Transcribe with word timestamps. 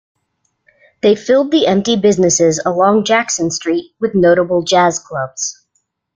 They 1.03 1.15
filled 1.15 1.51
the 1.51 1.67
empty 1.67 1.95
businesses 1.95 2.59
along 2.65 3.03
Jackson 3.05 3.51
Street 3.51 3.91
with 3.99 4.15
notable 4.15 4.63
jazz 4.63 4.97
clubs. 4.97 5.63